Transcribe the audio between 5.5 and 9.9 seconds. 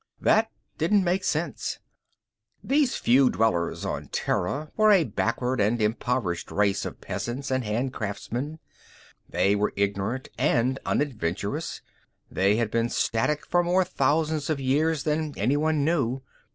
and impoverished race of peasants and handicraftsmen; they were